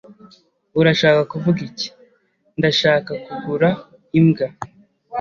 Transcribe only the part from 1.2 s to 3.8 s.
kugura iki?" "Ndashaka kugura